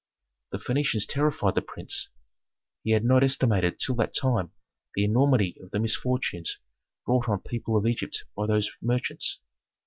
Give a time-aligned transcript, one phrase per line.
[0.49, 2.09] The Phœnicians terrified the prince;
[2.83, 4.51] he had not estimated till that time
[4.95, 6.57] the enormity of the misfortunes
[7.05, 9.37] brought on people of Egypt by those merchants.